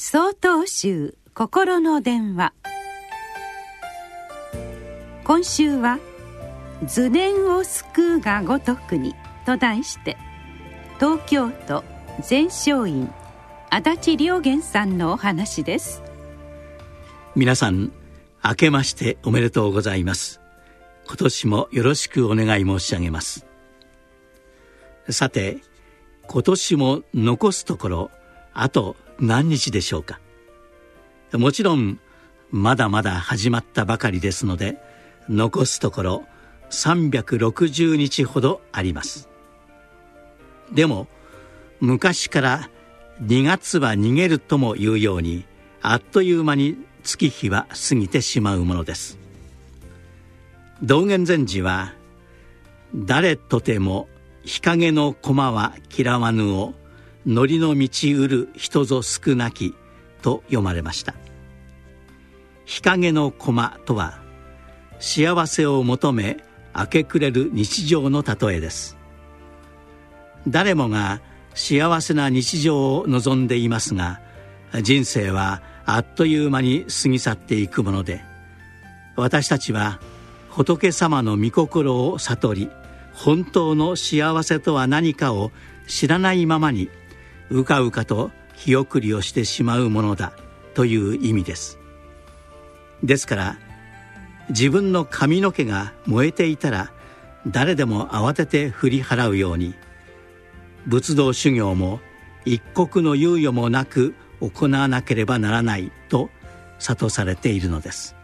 [0.00, 2.52] 総統集心の電話。
[5.24, 5.98] 今週は
[6.86, 10.16] 「図念を救うがごとくに」と題して
[11.00, 11.82] 東京都
[12.20, 13.12] 全勝院
[13.70, 16.00] 足立良源さんのお話です。
[17.34, 17.90] 皆さん
[18.44, 20.40] 明けましておめでとうございます。
[21.08, 23.46] 今年もよろしくお願い申し上げます。
[25.10, 25.58] さて
[26.28, 28.10] 今年も残すところ
[28.54, 30.20] あと何日でしょうか？
[31.32, 31.98] もちろん
[32.50, 34.78] まだまだ始まったばかりですので
[35.28, 36.24] 残すところ
[36.70, 39.28] 360日ほどあります。
[40.72, 41.08] でも
[41.80, 42.70] 昔から
[43.22, 45.44] 2月は逃げるとも言うように
[45.82, 49.18] あっという間に月日は過ぎてしまうものです。
[50.82, 51.94] 道元禅師は
[52.94, 54.08] 「誰とても
[54.44, 56.74] 日陰の駒は嫌わぬを
[57.28, 59.74] のりの道うる人ぞ少なき」
[60.22, 61.14] と読まれました。
[62.64, 64.18] 日陰の駒とは
[64.98, 66.38] 幸せを求め
[66.74, 68.96] 明け暮れる日常の例えです。
[70.46, 71.20] 誰もが
[71.54, 74.20] 幸せな日常を望んでいますが
[74.82, 78.22] 人生はあっという間に過ぎ去っていくもので
[79.16, 80.00] 私たちは
[80.48, 82.70] 仏様の御心を悟り
[83.12, 85.50] 本当の幸せとは何かを
[85.88, 86.88] 知らないままに
[87.50, 90.32] うかうかと日送りをしてしまうものだ
[90.74, 91.78] という意味です。
[93.02, 93.58] ですから
[94.50, 96.92] 自分の髪の毛が燃えていたら
[97.46, 99.74] 誰でも慌てて振り払うように
[100.86, 102.00] 仏道修行も
[102.44, 106.30] 一刻の猶予もなく行わなければならないと
[106.78, 108.14] 諭されているのです。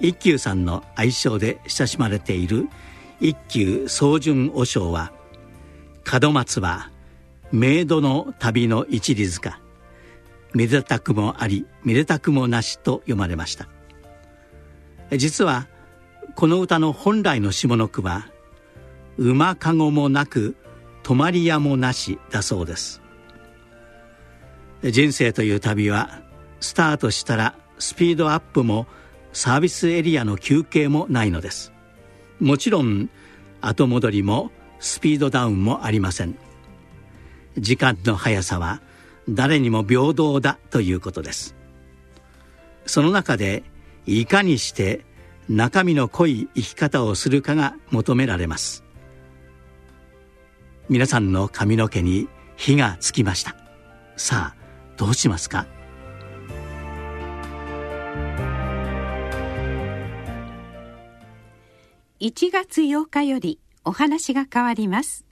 [0.00, 2.68] 一休さんの愛称で親しまれている
[3.20, 5.12] 一休宗順和尚は
[6.22, 6.90] 門松は
[7.52, 9.60] メイドの旅の一里塚
[10.54, 13.68] めでたくもありめでたくもなしと読まれました。
[15.16, 15.68] 実は
[16.34, 18.26] この歌の本来の下の句は
[19.16, 20.56] 馬かごもなく
[21.02, 23.00] 泊まり屋もなしだそうです。
[24.82, 26.22] 人生という旅は
[26.60, 28.86] スタートしたらスピードアップも
[29.32, 31.72] サービスエリアの休憩もないのです。
[32.40, 33.08] もちろん
[33.60, 36.36] 後戻りもスピードダウンもありません。
[37.58, 38.80] 時間の速さは
[39.28, 41.56] 誰にも平等だということです。
[42.86, 43.64] その中で
[44.06, 45.04] いかにして
[45.48, 48.84] 中身の濃い生き方をするかが求められます。
[50.88, 53.56] 皆さんの髪の毛に火がつきました。
[54.16, 54.56] さあ
[54.96, 55.66] どうしますか
[62.18, 65.25] ？1月8日よりお話が変わります。